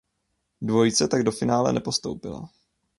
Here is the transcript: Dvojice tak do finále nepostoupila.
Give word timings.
Dvojice 0.61 1.07
tak 1.07 1.23
do 1.23 1.31
finále 1.31 1.73
nepostoupila. 1.73 2.41